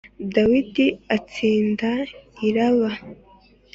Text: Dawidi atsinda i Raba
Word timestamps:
Dawidi 0.33 0.87
atsinda 1.15 1.89
i 2.47 2.49
Raba 2.55 2.91